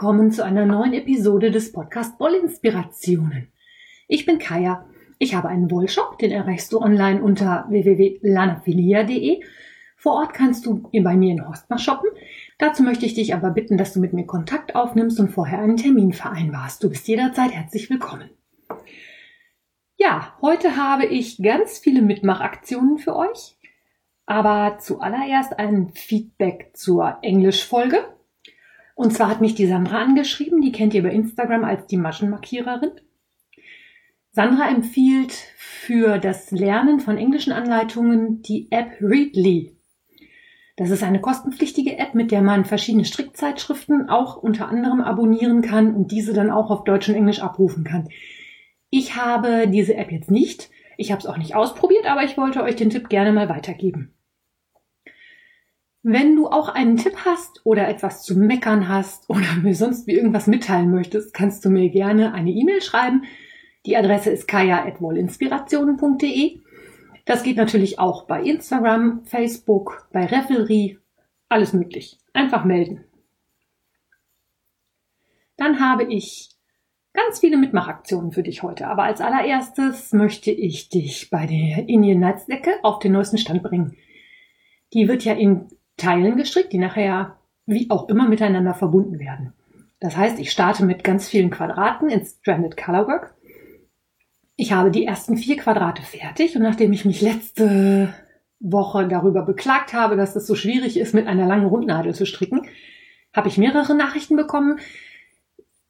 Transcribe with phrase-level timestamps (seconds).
[0.00, 3.52] Willkommen zu einer neuen Episode des Podcast Wollinspirationen.
[4.08, 4.86] Ich bin Kaya.
[5.18, 9.42] Ich habe einen Wollshop, den erreichst du online unter www.lanafilia.de.
[9.98, 12.08] Vor Ort kannst du bei mir in Horstmar shoppen.
[12.56, 15.76] Dazu möchte ich dich aber bitten, dass du mit mir Kontakt aufnimmst und vorher einen
[15.76, 16.82] Termin vereinbarst.
[16.82, 18.30] Du bist jederzeit herzlich willkommen.
[19.98, 23.58] Ja, heute habe ich ganz viele Mitmachaktionen für euch.
[24.24, 27.98] Aber zuallererst ein Feedback zur Englischfolge.
[29.00, 32.90] Und zwar hat mich die Sandra angeschrieben, die kennt ihr bei Instagram als die Maschenmarkiererin.
[34.30, 39.74] Sandra empfiehlt für das Lernen von englischen Anleitungen die App Readly.
[40.76, 45.94] Das ist eine kostenpflichtige App, mit der man verschiedene Strickzeitschriften auch unter anderem abonnieren kann
[45.94, 48.10] und diese dann auch auf Deutsch und Englisch abrufen kann.
[48.90, 50.68] Ich habe diese App jetzt nicht.
[50.98, 54.12] Ich habe es auch nicht ausprobiert, aber ich wollte euch den Tipp gerne mal weitergeben.
[56.02, 60.12] Wenn du auch einen Tipp hast oder etwas zu meckern hast oder mir sonst wie
[60.12, 63.24] irgendwas mitteilen möchtest, kannst du mir gerne eine E-Mail schreiben.
[63.84, 66.60] Die Adresse ist kaya.wollinspirationen.de.
[67.26, 70.98] Das geht natürlich auch bei Instagram, Facebook, bei Revelry,
[71.50, 72.18] alles möglich.
[72.32, 73.04] Einfach melden.
[75.56, 76.48] Dann habe ich
[77.12, 78.88] ganz viele Mitmachaktionen für dich heute.
[78.88, 83.62] Aber als allererstes möchte ich dich bei der Indian Nights Decke auf den neuesten Stand
[83.62, 83.98] bringen.
[84.94, 85.68] Die wird ja in
[86.00, 89.52] Teilen gestrickt, die nachher wie auch immer miteinander verbunden werden.
[90.00, 93.34] Das heißt, ich starte mit ganz vielen Quadraten in Stranded Colorwork.
[94.56, 98.12] Ich habe die ersten vier Quadrate fertig und nachdem ich mich letzte
[98.58, 102.66] Woche darüber beklagt habe, dass es so schwierig ist, mit einer langen Rundnadel zu stricken,
[103.32, 104.78] habe ich mehrere Nachrichten bekommen.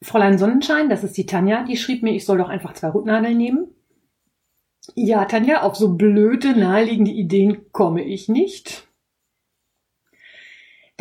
[0.01, 3.37] Fräulein Sonnenschein, das ist die Tanja, die schrieb mir, ich soll doch einfach zwei Rundnadeln
[3.37, 3.67] nehmen.
[4.95, 8.87] Ja, Tanja, auf so blöde, naheliegende Ideen komme ich nicht.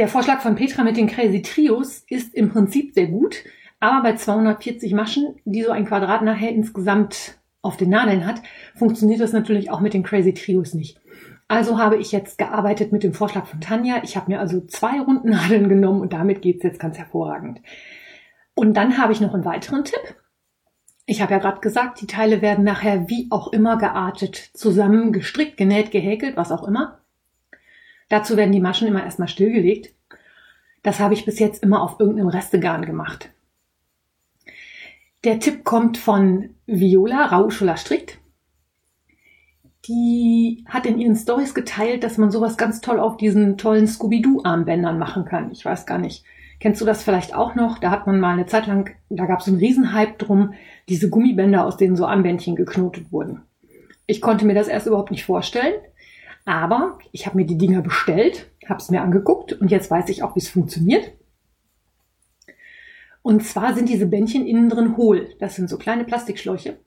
[0.01, 3.45] Der Vorschlag von Petra mit den Crazy Trios ist im Prinzip sehr gut,
[3.81, 8.41] aber bei 240 Maschen, die so ein Quadrat nachher insgesamt auf den Nadeln hat,
[8.75, 10.99] funktioniert das natürlich auch mit den Crazy Trios nicht.
[11.49, 14.01] Also habe ich jetzt gearbeitet mit dem Vorschlag von Tanja.
[14.03, 17.61] Ich habe mir also zwei runden Nadeln genommen und damit geht's jetzt ganz hervorragend.
[18.55, 20.17] Und dann habe ich noch einen weiteren Tipp.
[21.05, 25.59] Ich habe ja gerade gesagt, die Teile werden nachher wie auch immer geartet, zusammen gestrickt,
[25.59, 27.00] genäht, gehäkelt, was auch immer.
[28.11, 29.95] Dazu werden die Maschen immer erstmal stillgelegt.
[30.83, 33.31] Das habe ich bis jetzt immer auf irgendeinem Restegarn gemacht.
[35.25, 38.19] Der Tipp kommt von Viola Rauschula Strickt.
[39.87, 44.99] Die hat in ihren Stories geteilt, dass man sowas ganz toll auf diesen tollen Scooby-Doo-Armbändern
[44.99, 45.51] machen kann.
[45.53, 46.25] Ich weiß gar nicht.
[46.59, 47.79] Kennst du das vielleicht auch noch?
[47.79, 50.55] Da hat man mal eine Zeit lang, da gab es einen Riesenhype drum,
[50.89, 53.43] diese Gummibänder, aus denen so Armbändchen geknotet wurden.
[54.07, 55.75] Ich konnte mir das erst überhaupt nicht vorstellen.
[56.45, 60.23] Aber ich habe mir die Dinger bestellt, habe es mir angeguckt und jetzt weiß ich
[60.23, 61.13] auch, wie es funktioniert.
[63.23, 65.35] Und zwar sind diese Bändchen innen drin hohl.
[65.39, 66.79] Das sind so kleine Plastikschläuche.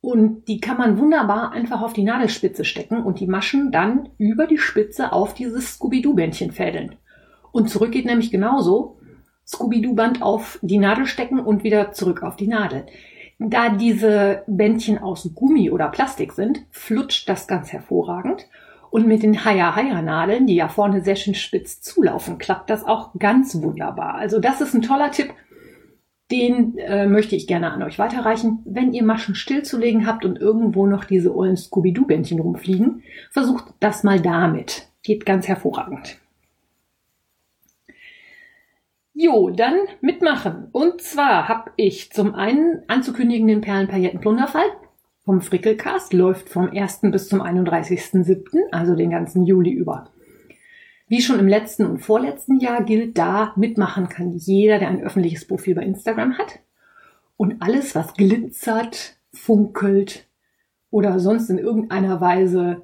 [0.00, 4.46] Und die kann man wunderbar einfach auf die Nadelspitze stecken und die Maschen dann über
[4.46, 6.96] die Spitze auf dieses Scooby-Doo-Bändchen fädeln.
[7.50, 9.00] Und zurück geht nämlich genauso.
[9.46, 12.86] Scooby-Doo-Band auf die Nadel stecken und wieder zurück auf die Nadel.
[13.38, 18.46] Da diese Bändchen aus Gummi oder Plastik sind, flutscht das ganz hervorragend.
[18.90, 23.60] Und mit den Haya-Haya-Nadeln, die ja vorne sehr schön spitz zulaufen, klappt das auch ganz
[23.60, 24.14] wunderbar.
[24.14, 25.34] Also das ist ein toller Tipp.
[26.30, 28.60] Den äh, möchte ich gerne an euch weiterreichen.
[28.64, 34.20] Wenn ihr Maschen stillzulegen habt und irgendwo noch diese ollen Scooby-Doo-Bändchen rumfliegen, versucht das mal
[34.20, 34.88] damit.
[35.02, 36.18] Geht ganz hervorragend.
[39.18, 40.68] Jo, dann mitmachen.
[40.72, 44.66] Und zwar habe ich zum einen anzukündigen den Perlenpailletten-Plunderfall
[45.24, 46.12] vom Frickelcast.
[46.12, 47.00] Läuft vom 1.
[47.04, 50.10] bis zum 31.07., also den ganzen Juli über.
[51.08, 55.46] Wie schon im letzten und vorletzten Jahr gilt da, mitmachen kann jeder, der ein öffentliches
[55.46, 56.58] Profil bei Instagram hat.
[57.38, 60.26] Und alles, was glitzert, funkelt
[60.90, 62.82] oder sonst in irgendeiner Weise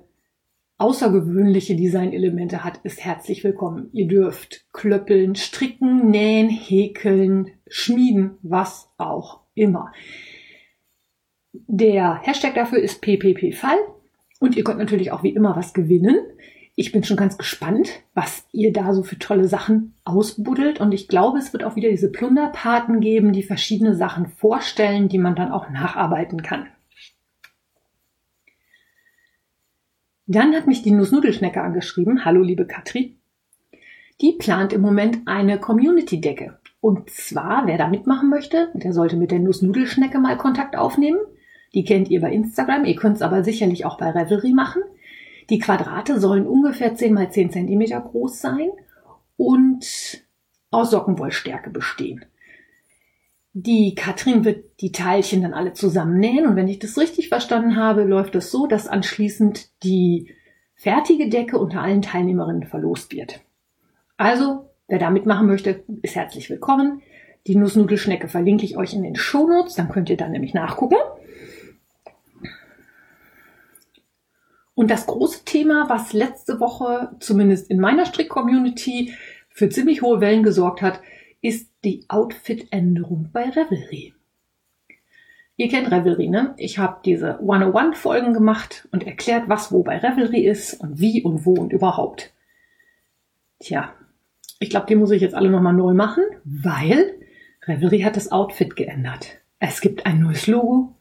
[0.79, 3.89] außergewöhnliche Designelemente hat, ist herzlich willkommen.
[3.93, 9.93] Ihr dürft klöppeln, stricken, nähen, häkeln, schmieden, was auch immer.
[11.53, 13.79] Der Hashtag dafür ist PPP-Fall
[14.41, 16.17] und ihr könnt natürlich auch wie immer was gewinnen.
[16.75, 21.07] Ich bin schon ganz gespannt, was ihr da so für tolle Sachen ausbuddelt und ich
[21.07, 25.53] glaube, es wird auch wieder diese Plunderpaten geben, die verschiedene Sachen vorstellen, die man dann
[25.53, 26.67] auch nacharbeiten kann.
[30.27, 32.25] Dann hat mich die Nussnudelschnecke angeschrieben.
[32.25, 33.19] Hallo, liebe Katri.
[34.21, 36.59] Die plant im Moment eine Community-Decke.
[36.81, 41.19] Und zwar, wer da mitmachen möchte, der sollte mit der Nussnudelschnecke mal Kontakt aufnehmen.
[41.75, 42.85] Die kennt ihr bei Instagram.
[42.85, 44.83] Ihr könnt es aber sicherlich auch bei Revelry machen.
[45.51, 48.71] Die Quadrate sollen ungefähr 10 mal 10 Zentimeter groß sein.
[49.37, 50.23] Und
[50.71, 52.25] aus Sockenwollstärke bestehen.
[53.55, 58.05] Die Katrin wird die Teilchen dann alle zusammennähen und wenn ich das richtig verstanden habe,
[58.05, 60.35] läuft es so, dass anschließend die
[60.75, 63.41] fertige Decke unter allen Teilnehmerinnen verlost wird.
[64.17, 67.03] Also, wer da mitmachen möchte, ist herzlich willkommen.
[67.47, 70.97] Die Nussnudelschnecke verlinke ich euch in den Shownotes, dann könnt ihr da nämlich nachgucken.
[74.75, 79.13] Und das große Thema, was letzte Woche zumindest in meiner Strick-Community
[79.51, 81.01] für ziemlich hohe Wellen gesorgt hat,
[81.43, 84.15] ist die Outfit-Änderung bei Revelry.
[85.57, 86.55] Ihr kennt Revelry, ne?
[86.57, 91.45] Ich habe diese 101-Folgen gemacht und erklärt, was wo bei Revelry ist und wie und
[91.45, 92.33] wo und überhaupt.
[93.59, 93.93] Tja,
[94.61, 97.21] ich glaube, die muss ich jetzt alle nochmal neu machen, weil
[97.67, 99.39] Revelry hat das Outfit geändert.
[99.59, 100.97] Es gibt ein neues Logo,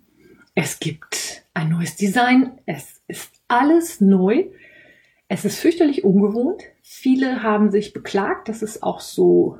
[0.54, 4.46] es gibt ein neues Design, es ist alles neu.
[5.28, 6.64] Es ist fürchterlich ungewohnt.
[6.82, 9.60] Viele haben sich beklagt, dass es auch so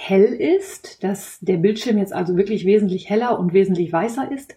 [0.00, 4.56] hell ist, dass der Bildschirm jetzt also wirklich wesentlich heller und wesentlich weißer ist.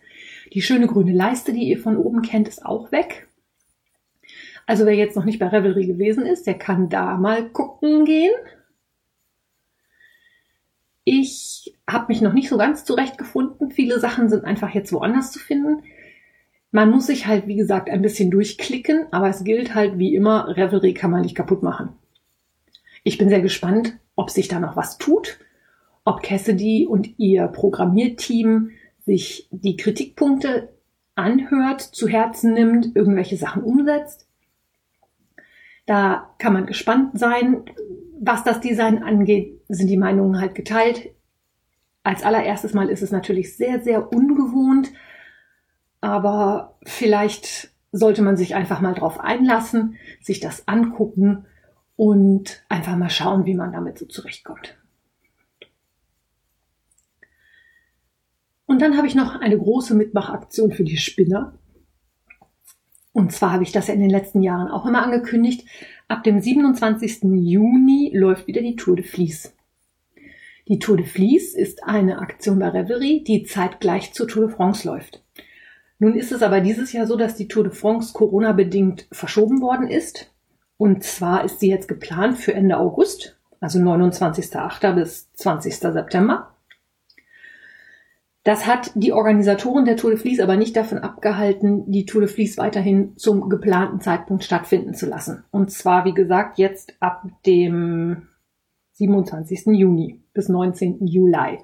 [0.54, 3.28] Die schöne grüne Leiste, die ihr von oben kennt, ist auch weg.
[4.66, 8.34] Also wer jetzt noch nicht bei Revelry gewesen ist, der kann da mal gucken gehen.
[11.04, 13.69] Ich habe mich noch nicht so ganz zurechtgefunden.
[13.69, 15.84] Viele Sachen sind einfach jetzt woanders zu finden.
[16.72, 20.56] Man muss sich halt, wie gesagt, ein bisschen durchklicken, aber es gilt halt wie immer,
[20.56, 21.89] Revelry kann man nicht kaputt machen.
[23.04, 25.39] Ich bin sehr gespannt, ob sich da noch was tut,
[26.06, 28.71] ob Cassidy und ihr Programmierteam
[29.06, 30.69] sich die Kritikpunkte
[31.15, 34.27] anhört, zu Herzen nimmt, irgendwelche Sachen umsetzt.
[35.86, 37.63] Da kann man gespannt sein.
[38.19, 41.10] Was das Design angeht, sind die Meinungen halt geteilt.
[42.04, 44.92] Als allererstes Mal ist es natürlich sehr, sehr ungewohnt,
[46.01, 51.45] aber vielleicht sollte man sich einfach mal drauf einlassen, sich das angucken
[51.95, 54.78] und einfach mal schauen, wie man damit so zurechtkommt.
[58.66, 61.54] Und dann habe ich noch eine große Mitmachaktion für die Spinner.
[63.12, 65.68] Und zwar habe ich das ja in den letzten Jahren auch immer angekündigt.
[66.07, 67.24] Ab dem 27.
[67.24, 69.54] Juni läuft wieder die Tour de Vlies.
[70.68, 74.88] Die Tour de Vlies ist eine Aktion bei Reverie, die zeitgleich zur Tour de France
[74.88, 75.24] läuft.
[76.00, 79.88] Nun ist es aber dieses Jahr so, dass die Tour de France Corona-bedingt verschoben worden
[79.88, 80.32] ist.
[80.83, 84.95] Und zwar ist sie jetzt geplant für Ende August, also 29.08.
[84.95, 85.77] bis 20.
[85.77, 86.57] September.
[88.44, 92.30] Das hat die Organisatoren der Tour de Vlies aber nicht davon abgehalten, die Tour de
[92.30, 95.45] Vlies weiterhin zum geplanten Zeitpunkt stattfinden zu lassen.
[95.51, 98.27] Und zwar, wie gesagt, jetzt ab dem
[98.91, 99.68] 27.
[99.68, 101.07] Juni bis 19.
[101.07, 101.59] Juli.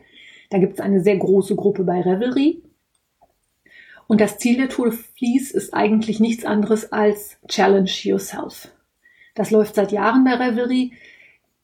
[0.50, 2.64] Da gibt es eine sehr große Gruppe bei Revelry.
[4.08, 8.72] Und das Ziel der Tour de Vlies ist eigentlich nichts anderes als Challenge Yourself.
[9.40, 10.92] Das läuft seit Jahren bei Revelry.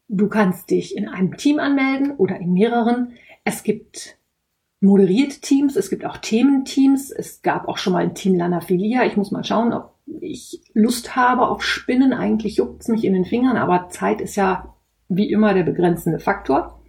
[0.08, 3.18] Du kannst dich in einem Team anmelden oder in mehreren.
[3.44, 4.18] Es gibt
[4.80, 7.12] moderierte Teams, es gibt auch Thementeams.
[7.12, 9.04] Es gab auch schon mal ein Team Lanafilia.
[9.04, 12.14] Ich muss mal schauen, ob ich Lust habe auf Spinnen.
[12.14, 14.74] Eigentlich juckt es mich in den Fingern, aber Zeit ist ja
[15.10, 16.82] wie immer der begrenzende Faktor.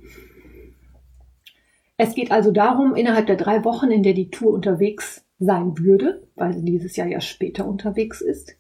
[1.97, 6.29] Es geht also darum, innerhalb der drei Wochen, in der die Tour unterwegs sein würde,
[6.37, 8.55] weil sie dieses Jahr ja später unterwegs ist,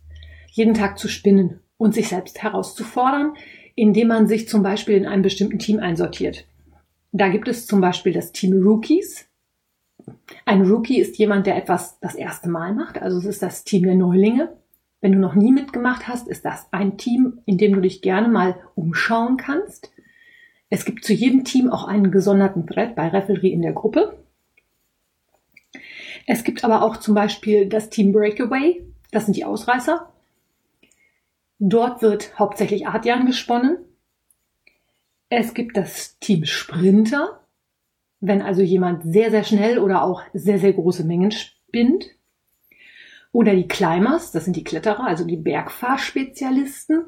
[0.51, 3.35] jeden Tag zu spinnen und sich selbst herauszufordern,
[3.75, 6.47] indem man sich zum Beispiel in einem bestimmten Team einsortiert.
[7.13, 9.29] Da gibt es zum Beispiel das Team Rookies.
[10.45, 13.85] Ein Rookie ist jemand, der etwas das erste Mal macht, also es ist das Team
[13.85, 14.57] der Neulinge.
[15.01, 18.29] Wenn du noch nie mitgemacht hast, ist das ein Team, in dem du dich gerne
[18.29, 19.93] mal umschauen kannst.
[20.69, 24.19] Es gibt zu jedem Team auch einen gesonderten Thread bei Revelry in der Gruppe.
[26.27, 30.13] Es gibt aber auch zum Beispiel das Team Breakaway, das sind die Ausreißer.
[31.59, 33.79] Dort wird hauptsächlich Adjan gesponnen.
[35.29, 37.41] Es gibt das Team Sprinter,
[38.21, 42.07] wenn also jemand sehr, sehr schnell oder auch sehr, sehr große Mengen spinnt.
[43.33, 47.05] Oder die Climbers, das sind die Kletterer, also die Bergfahrspezialisten.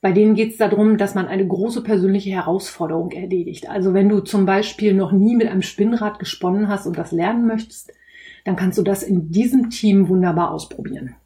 [0.00, 3.68] Bei denen geht es darum, dass man eine große persönliche Herausforderung erledigt.
[3.68, 7.46] Also wenn du zum Beispiel noch nie mit einem Spinnrad gesponnen hast und das lernen
[7.46, 7.92] möchtest,
[8.44, 11.16] dann kannst du das in diesem Team wunderbar ausprobieren.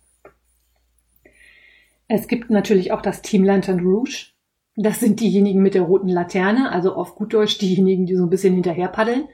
[2.08, 4.32] Es gibt natürlich auch das Team Lantern Rouge.
[4.76, 8.30] Das sind diejenigen mit der roten Laterne, also auf gut Deutsch diejenigen, die so ein
[8.30, 9.28] bisschen hinterher paddeln.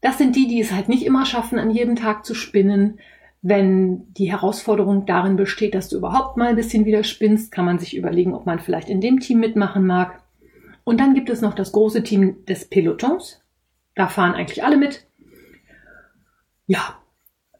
[0.00, 3.00] Das sind die, die es halt nicht immer schaffen, an jedem Tag zu spinnen.
[3.42, 7.78] Wenn die Herausforderung darin besteht, dass du überhaupt mal ein bisschen wieder spinnst, kann man
[7.78, 10.22] sich überlegen, ob man vielleicht in dem Team mitmachen mag.
[10.84, 13.42] Und dann gibt es noch das große Team des Pelotons.
[13.94, 15.06] Da fahren eigentlich alle mit.
[16.66, 17.00] Ja,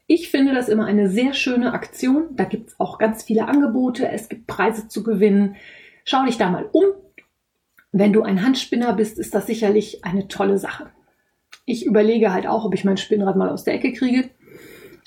[0.07, 2.29] ich finde das immer eine sehr schöne Aktion.
[2.31, 4.09] Da gibt's auch ganz viele Angebote.
[4.09, 5.57] Es gibt Preise zu gewinnen.
[6.05, 6.85] Schau dich da mal um.
[7.91, 10.91] Wenn du ein Handspinner bist, ist das sicherlich eine tolle Sache.
[11.65, 14.29] Ich überlege halt auch, ob ich mein Spinnrad mal aus der Ecke kriege.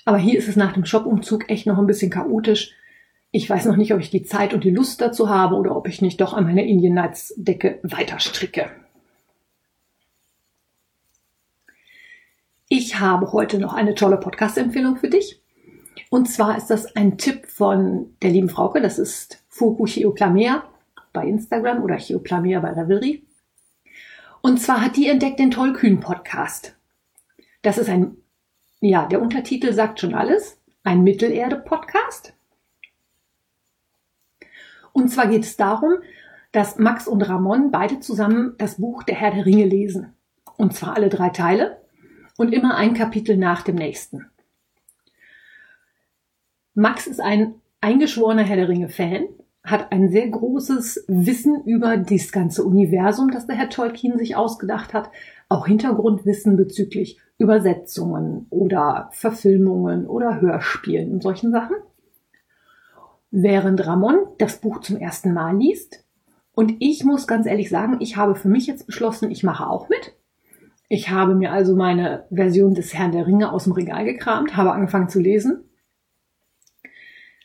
[0.04, 2.74] Aber hier ist es nach dem Shopumzug echt noch ein bisschen chaotisch.
[3.30, 5.88] Ich weiß noch nicht, ob ich die Zeit und die Lust dazu habe oder ob
[5.88, 8.70] ich nicht doch an meiner Indian Nights Decke weiter stricke.
[12.72, 15.42] Ich habe heute noch eine tolle Podcast-Empfehlung für dich.
[16.08, 18.80] Und zwar ist das ein Tipp von der lieben Frauke.
[18.80, 20.62] Das ist Fuku Chioplamea
[21.12, 23.26] bei Instagram oder Chioplamea bei Ravelry.
[24.40, 26.76] Und zwar hat die entdeckt den Tollkühn Podcast.
[27.62, 28.16] Das ist ein,
[28.80, 30.56] ja, der Untertitel sagt schon alles.
[30.84, 32.34] Ein Mittelerde-Podcast.
[34.92, 35.94] Und zwar geht es darum,
[36.52, 40.14] dass Max und Ramon beide zusammen das Buch Der Herr der Ringe lesen.
[40.56, 41.79] Und zwar alle drei Teile
[42.40, 44.24] und immer ein Kapitel nach dem nächsten.
[46.72, 49.26] Max ist ein eingeschworener Herr der Ringe-Fan,
[49.62, 54.94] hat ein sehr großes Wissen über das ganze Universum, das der Herr Tolkien sich ausgedacht
[54.94, 55.10] hat,
[55.50, 61.76] auch Hintergrundwissen bezüglich Übersetzungen oder Verfilmungen oder Hörspielen und solchen Sachen.
[63.30, 66.06] Während Ramon das Buch zum ersten Mal liest.
[66.54, 69.90] Und ich muss ganz ehrlich sagen, ich habe für mich jetzt beschlossen, ich mache auch
[69.90, 70.14] mit.
[70.90, 74.72] Ich habe mir also meine Version des Herrn der Ringe aus dem Regal gekramt, habe
[74.72, 75.64] angefangen zu lesen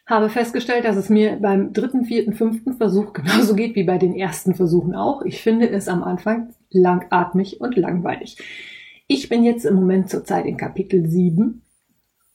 [0.07, 4.15] habe festgestellt, dass es mir beim dritten, vierten, fünften Versuch genauso geht wie bei den
[4.15, 5.23] ersten Versuchen auch.
[5.23, 8.37] Ich finde es am Anfang langatmig und langweilig.
[9.07, 11.61] Ich bin jetzt im Moment zurzeit in Kapitel 7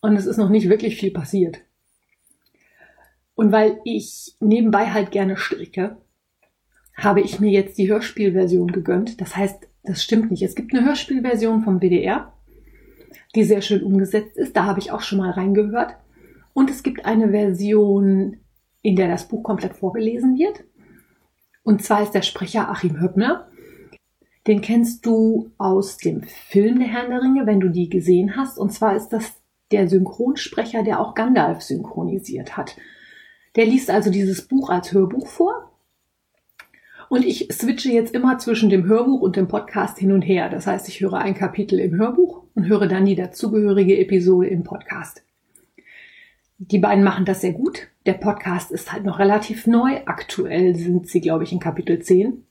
[0.00, 1.60] und es ist noch nicht wirklich viel passiert.
[3.34, 5.96] Und weil ich nebenbei halt gerne stricke,
[6.94, 9.20] habe ich mir jetzt die Hörspielversion gegönnt.
[9.20, 10.42] Das heißt, das stimmt nicht.
[10.42, 12.32] Es gibt eine Hörspielversion vom WDR,
[13.34, 14.56] die sehr schön umgesetzt ist.
[14.56, 15.96] Da habe ich auch schon mal reingehört.
[16.52, 18.38] Und es gibt eine Version,
[18.82, 20.64] in der das Buch komplett vorgelesen wird.
[21.62, 23.48] Und zwar ist der Sprecher Achim Höppner.
[24.46, 28.58] Den kennst du aus dem Film Der Herrn der Ringe, wenn du die gesehen hast.
[28.58, 32.76] Und zwar ist das der Synchronsprecher, der auch Gandalf synchronisiert hat.
[33.56, 35.69] Der liest also dieses Buch als Hörbuch vor.
[37.10, 40.48] Und ich switche jetzt immer zwischen dem Hörbuch und dem Podcast hin und her.
[40.48, 44.62] Das heißt, ich höre ein Kapitel im Hörbuch und höre dann die dazugehörige Episode im
[44.62, 45.24] Podcast.
[46.58, 47.88] Die beiden machen das sehr gut.
[48.06, 50.02] Der Podcast ist halt noch relativ neu.
[50.06, 52.46] Aktuell sind sie, glaube ich, in Kapitel 10.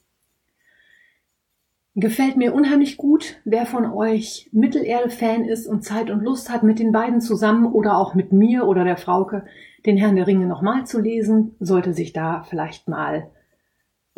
[1.96, 3.38] Gefällt mir unheimlich gut.
[3.46, 7.98] Wer von euch Mittelerde-Fan ist und Zeit und Lust hat, mit den beiden zusammen oder
[7.98, 9.46] auch mit mir oder der Frauke
[9.86, 13.30] den Herrn der Ringe nochmal zu lesen, sollte sich da vielleicht mal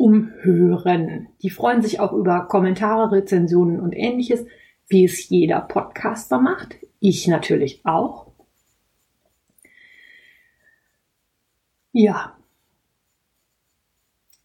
[0.02, 1.28] umhören.
[1.42, 4.44] Die freuen sich auch über Kommentare, Rezensionen und ähnliches,
[4.88, 6.76] wie es jeder Podcaster macht.
[6.98, 8.32] Ich natürlich auch.
[11.92, 12.36] Ja.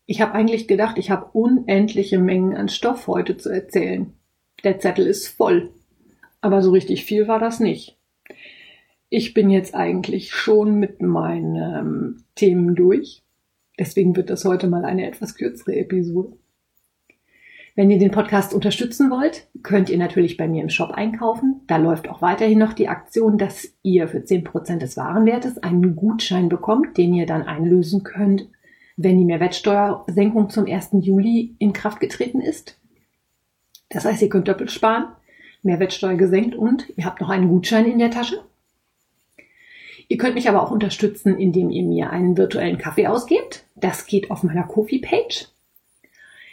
[0.05, 4.13] Ich habe eigentlich gedacht, ich habe unendliche Mengen an Stoff heute zu erzählen.
[4.63, 5.71] Der Zettel ist voll.
[6.39, 7.97] Aber so richtig viel war das nicht.
[9.09, 13.23] Ich bin jetzt eigentlich schon mit meinen ähm, Themen durch.
[13.79, 16.33] Deswegen wird das heute mal eine etwas kürzere Episode.
[17.77, 21.61] Wenn ihr den Podcast unterstützen wollt, könnt ihr natürlich bei mir im Shop einkaufen.
[21.67, 26.49] Da läuft auch weiterhin noch die Aktion, dass ihr für 10% des Warenwertes einen Gutschein
[26.49, 28.47] bekommt, den ihr dann einlösen könnt,
[28.95, 30.89] wenn die Mehrwertsteuersenkung zum 1.
[31.01, 32.79] Juli in Kraft getreten ist.
[33.89, 35.05] Das heißt, ihr könnt doppelt sparen,
[35.61, 38.43] Mehrwertsteuer gesenkt und ihr habt noch einen Gutschein in der Tasche.
[40.07, 43.66] Ihr könnt mich aber auch unterstützen, indem ihr mir einen virtuellen Kaffee ausgebt.
[43.79, 45.47] Das geht auf meiner Kofi-Page.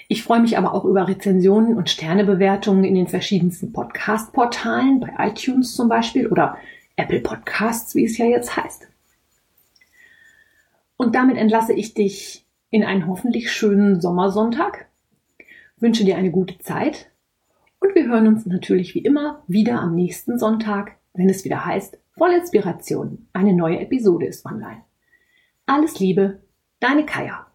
[0.09, 5.75] Ich freue mich aber auch über Rezensionen und Sternebewertungen in den verschiedensten Podcast-Portalen, bei iTunes
[5.75, 6.59] zum Beispiel oder
[6.97, 8.89] Apple Podcasts, wie es ja jetzt heißt.
[10.99, 14.87] Und damit entlasse ich dich in einen hoffentlich schönen Sommersonntag,
[15.79, 17.11] wünsche dir eine gute Zeit
[17.81, 21.99] und wir hören uns natürlich wie immer wieder am nächsten Sonntag, wenn es wieder heißt,
[22.13, 24.83] voll Inspiration, eine neue Episode ist online.
[25.67, 26.44] Alles Liebe,
[26.85, 27.47] deine Kaya.